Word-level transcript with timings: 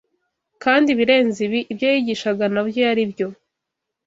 Kandi 0.63 0.87
ibirenze 0.91 1.39
ibi; 1.47 1.59
ibyo 1.71 1.87
yigishaga 1.93 2.43
nabyo 2.53 2.79
yari 2.87 3.03
byo 3.11 3.27